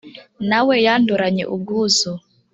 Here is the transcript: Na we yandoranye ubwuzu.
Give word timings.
Na 0.49 0.59
we 0.65 0.75
yandoranye 0.85 1.43
ubwuzu. 1.53 2.11